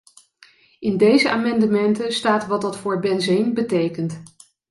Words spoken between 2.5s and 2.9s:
dat